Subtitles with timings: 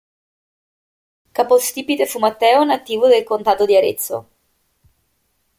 [1.31, 4.29] Capostipite fu Matteo, nativo del contado di Arezzo.